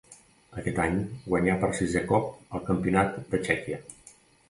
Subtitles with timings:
[0.61, 0.97] Aquest any
[1.27, 3.83] guanyà per sisè cop el campionat de Txèquia.